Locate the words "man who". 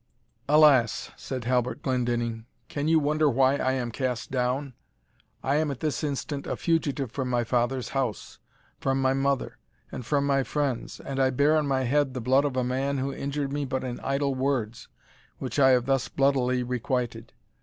12.63-13.13